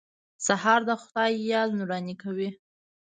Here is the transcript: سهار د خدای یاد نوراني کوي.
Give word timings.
سهار 0.45 0.81
د 0.89 0.91
خدای 1.03 1.31
یاد 1.51 1.69
نوراني 1.77 2.15
کوي. 2.23 2.49